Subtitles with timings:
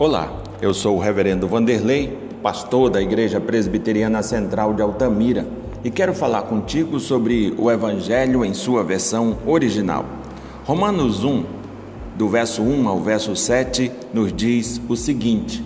[0.00, 0.32] Olá,
[0.62, 5.44] eu sou o Reverendo Vanderlei, pastor da Igreja Presbiteriana Central de Altamira,
[5.82, 10.04] e quero falar contigo sobre o Evangelho em sua versão original.
[10.64, 11.44] Romanos 1,
[12.16, 15.64] do verso 1 ao verso 7, nos diz o seguinte: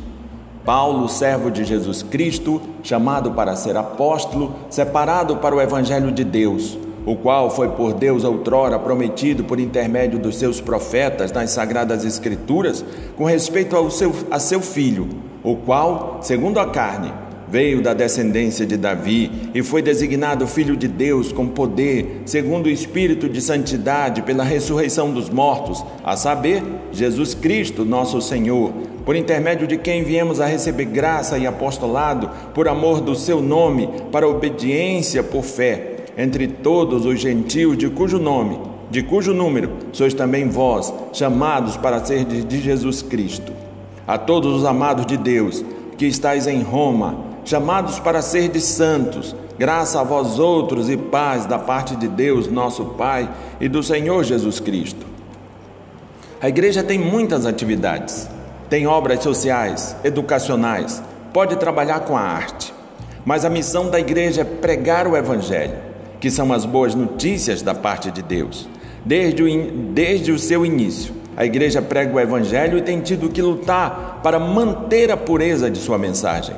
[0.64, 6.78] Paulo, servo de Jesus Cristo, chamado para ser apóstolo, separado para o Evangelho de Deus
[7.04, 12.84] o qual foi por Deus outrora prometido por intermédio dos seus profetas nas sagradas escrituras,
[13.16, 15.08] com respeito ao seu, a seu filho,
[15.42, 17.12] o qual, segundo a carne,
[17.48, 22.70] veio da descendência de Davi e foi designado filho de Deus com poder, segundo o
[22.70, 28.72] espírito de santidade pela ressurreição dos mortos, a saber, Jesus Cristo, nosso Senhor,
[29.04, 33.86] por intermédio de quem viemos a receber graça e apostolado por amor do seu nome,
[34.10, 38.58] para obediência por fé entre todos os gentios de cujo nome,
[38.90, 43.52] de cujo número sois também vós, chamados para ser de Jesus Cristo.
[44.06, 45.64] A todos os amados de Deus,
[45.96, 51.46] que estáis em Roma, chamados para ser de santos, graça a vós outros e paz
[51.46, 55.06] da parte de Deus, nosso Pai, e do Senhor Jesus Cristo.
[56.40, 58.28] A igreja tem muitas atividades,
[58.68, 62.74] tem obras sociais, educacionais, pode trabalhar com a arte,
[63.24, 65.91] mas a missão da igreja é pregar o Evangelho
[66.22, 68.68] que são as boas notícias da parte de Deus.
[69.04, 73.42] Desde o, desde o seu início, a igreja prega o Evangelho e tem tido que
[73.42, 76.54] lutar para manter a pureza de sua mensagem.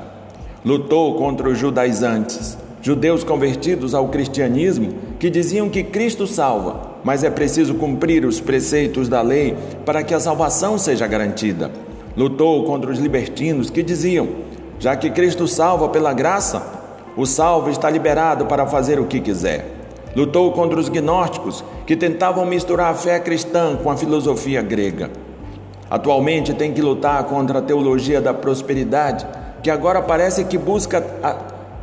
[0.62, 7.30] Lutou contra os judaizantes, judeus convertidos ao cristianismo, que diziam que Cristo salva, mas é
[7.30, 11.70] preciso cumprir os preceitos da lei para que a salvação seja garantida.
[12.14, 14.28] Lutou contra os libertinos que diziam:
[14.78, 16.83] já que Cristo salva pela graça,
[17.16, 19.66] o salvo está liberado para fazer o que quiser.
[20.16, 25.10] Lutou contra os gnósticos, que tentavam misturar a fé cristã com a filosofia grega.
[25.90, 29.26] Atualmente tem que lutar contra a teologia da prosperidade,
[29.62, 31.04] que agora parece que busca,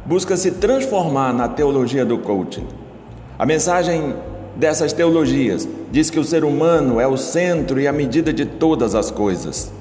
[0.06, 2.68] busca se transformar na teologia do coaching.
[3.38, 4.16] A mensagem
[4.56, 8.96] dessas teologias diz que o ser humano é o centro e a medida de todas
[8.96, 9.72] as coisas.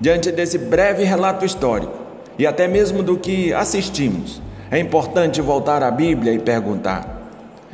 [0.00, 1.92] Diante desse breve relato histórico,
[2.38, 4.40] e até mesmo do que assistimos,
[4.70, 7.28] é importante voltar à Bíblia e perguntar: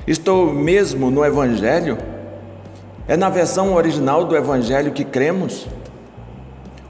[0.06, 1.98] estou mesmo no Evangelho?
[3.06, 5.68] É na versão original do Evangelho que cremos?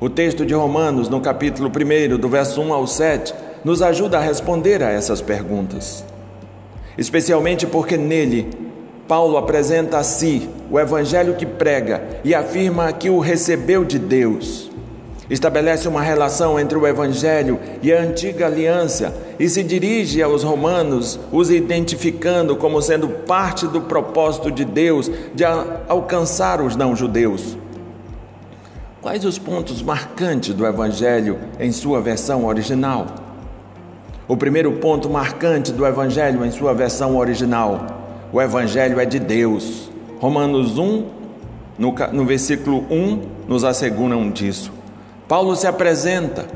[0.00, 3.34] O texto de Romanos, no capítulo 1, do verso 1 ao 7,
[3.65, 6.05] nos ajuda a responder a essas perguntas.
[6.97, 8.49] Especialmente porque nele,
[9.09, 14.71] Paulo apresenta a si o Evangelho que prega e afirma que o recebeu de Deus.
[15.28, 21.19] Estabelece uma relação entre o Evangelho e a antiga aliança e se dirige aos romanos,
[21.32, 25.44] os identificando como sendo parte do propósito de Deus de
[25.88, 27.56] alcançar os não-judeus.
[29.03, 33.06] Quais os pontos marcantes do Evangelho em sua versão original?
[34.28, 37.87] O primeiro ponto marcante do Evangelho em sua versão original:
[38.32, 39.91] o Evangelho é de Deus.
[40.19, 41.04] Romanos 1,
[41.78, 44.72] no, no versículo 1, nos asseguram disso.
[45.28, 46.47] Paulo se apresenta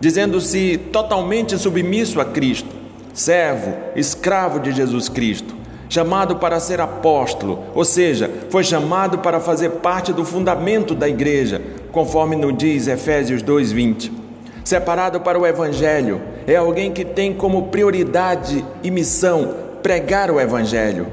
[0.00, 2.68] dizendo-se totalmente submisso a Cristo,
[3.12, 5.54] servo, escravo de Jesus Cristo,
[5.88, 11.62] chamado para ser apóstolo, ou seja, foi chamado para fazer parte do fundamento da igreja,
[11.92, 14.12] conforme nos diz Efésios 2:20.
[14.64, 21.06] Separado para o evangelho, é alguém que tem como prioridade e missão pregar o evangelho.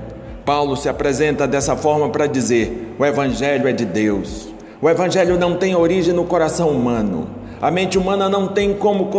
[0.45, 4.50] Paulo se apresenta dessa forma para dizer: o evangelho é de Deus.
[4.81, 7.27] O Evangelho não tem origem no coração humano.
[7.61, 9.11] A mente humana não tem como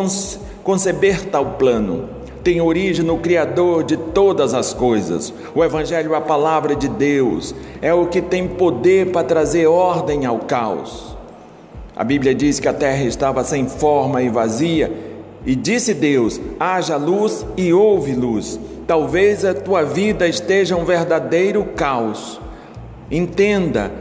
[0.65, 2.09] conceber tal plano.
[2.43, 5.33] Tem origem no Criador de todas as coisas.
[5.55, 10.27] O Evangelho é a palavra de Deus, é o que tem poder para trazer ordem
[10.27, 11.17] ao caos.
[11.95, 14.93] A Bíblia diz que a terra estava sem forma e vazia,
[15.47, 18.59] e disse Deus: haja luz e houve luz.
[18.85, 22.41] Talvez a tua vida esteja um verdadeiro caos.
[23.09, 23.93] Entenda,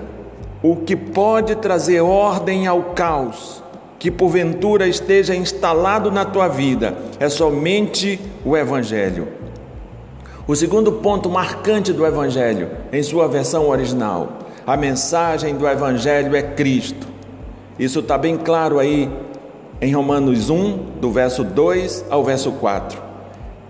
[0.64, 3.64] o que pode trazer ordem ao caos
[3.98, 9.28] que porventura esteja instalado na tua vida é somente o Evangelho.
[10.48, 16.42] O segundo ponto marcante do Evangelho, em sua versão original, a mensagem do Evangelho é
[16.42, 17.08] Cristo.
[17.78, 19.10] Isso está bem claro aí
[19.80, 23.02] em Romanos 1, do verso 2 ao verso 4.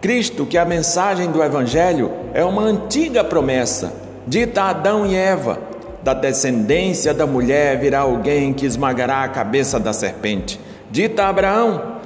[0.02, 3.94] Cristo, que é a mensagem do Evangelho, é uma antiga promessa,
[4.28, 5.71] dita a Adão e Eva
[6.04, 10.60] da descendência da mulher virá alguém que esmagará a cabeça da serpente.
[10.90, 11.98] Dita a Abraão: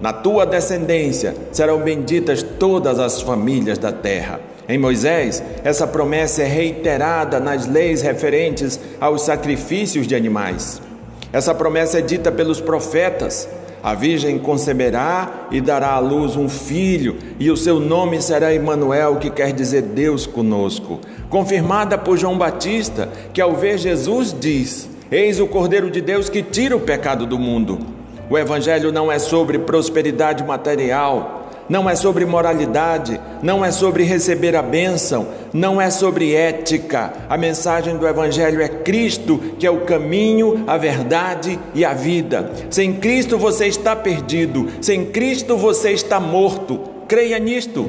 [0.00, 4.40] Na tua descendência serão benditas todas as famílias da terra.
[4.68, 10.82] Em Moisés, essa promessa é reiterada nas leis referentes aos sacrifícios de animais.
[11.32, 13.48] Essa promessa é dita pelos profetas.
[13.82, 19.16] A virgem conceberá e dará à luz um filho, e o seu nome será Emanuel,
[19.16, 21.00] que quer dizer Deus conosco.
[21.30, 26.42] Confirmada por João Batista, que ao ver Jesus diz: Eis o Cordeiro de Deus que
[26.42, 27.78] tira o pecado do mundo.
[28.28, 31.37] O evangelho não é sobre prosperidade material,
[31.68, 37.12] não é sobre moralidade, não é sobre receber a bênção, não é sobre ética.
[37.28, 42.50] A mensagem do Evangelho é Cristo, que é o caminho, a verdade e a vida.
[42.70, 46.80] Sem Cristo você está perdido, sem Cristo você está morto.
[47.06, 47.88] Creia nisto.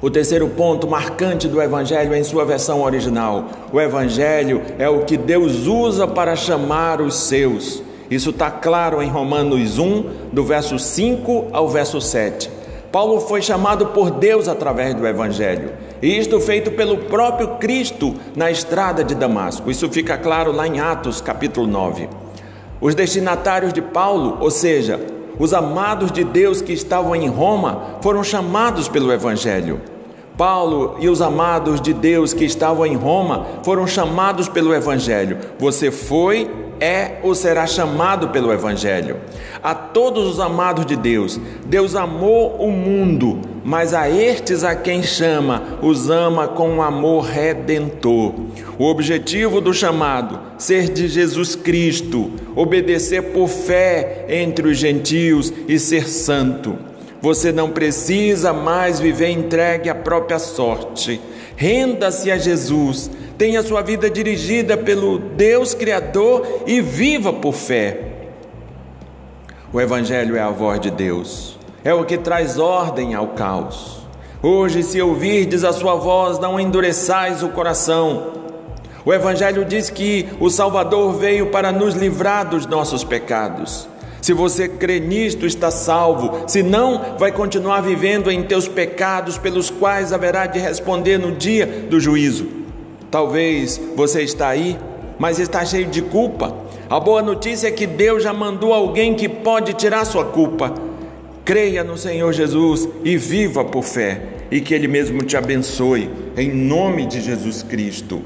[0.00, 5.16] O terceiro ponto marcante do Evangelho em sua versão original: o Evangelho é o que
[5.16, 7.82] Deus usa para chamar os seus.
[8.12, 12.50] Isso está claro em Romanos 1, do verso 5 ao verso 7.
[12.92, 15.72] Paulo foi chamado por Deus através do Evangelho,
[16.02, 19.70] e isto feito pelo próprio Cristo na estrada de Damasco.
[19.70, 22.06] Isso fica claro lá em Atos, capítulo 9.
[22.82, 25.00] Os destinatários de Paulo, ou seja,
[25.38, 29.80] os amados de Deus que estavam em Roma, foram chamados pelo Evangelho.
[30.36, 35.38] Paulo e os amados de Deus que estavam em Roma foram chamados pelo Evangelho.
[35.58, 36.50] Você foi
[36.82, 39.18] é ou será chamado pelo Evangelho.
[39.62, 45.00] A todos os amados de Deus, Deus amou o mundo, mas a estes a quem
[45.00, 48.34] chama, os ama com um amor redentor.
[48.76, 55.78] O objetivo do chamado, ser de Jesus Cristo, obedecer por fé entre os gentios e
[55.78, 56.76] ser santo.
[57.22, 61.20] Você não precisa mais viver entregue à própria sorte.
[61.54, 63.08] Renda-se a Jesus
[63.38, 68.00] tenha sua vida dirigida pelo Deus Criador e viva por fé.
[69.72, 74.02] O Evangelho é a voz de Deus, é o que traz ordem ao caos.
[74.42, 78.32] Hoje, se ouvirdes a sua voz, não endureçais o coração.
[79.04, 83.88] O Evangelho diz que o Salvador veio para nos livrar dos nossos pecados.
[84.22, 86.48] Se você crê nisto, está salvo.
[86.48, 91.66] Se não, vai continuar vivendo em teus pecados, pelos quais haverá de responder no dia
[91.66, 92.46] do juízo.
[93.10, 94.78] Talvez você está aí,
[95.18, 96.54] mas está cheio de culpa.
[96.88, 100.72] A boa notícia é que Deus já mandou alguém que pode tirar sua culpa.
[101.44, 104.22] Creia no Senhor Jesus e viva por fé,
[104.52, 108.22] e que Ele mesmo te abençoe, em nome de Jesus Cristo.